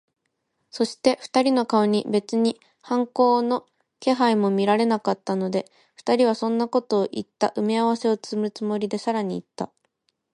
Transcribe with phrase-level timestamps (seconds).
[0.71, 3.67] そして、二人の顔に別に反抗の
[3.99, 9.71] 気配も見られなかったので、二人にそんなことをいった埋合せをするつもりで、さらにいった。